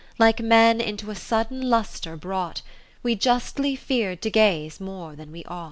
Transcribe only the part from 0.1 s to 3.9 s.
Like men into a sudden lustre brought. We justly